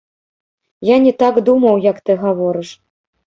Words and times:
Я 0.89 0.95
не 1.03 1.11
так 1.21 1.37
думаў, 1.49 1.75
як 1.91 1.97
ты 2.07 2.17
гаворыш. 2.27 2.69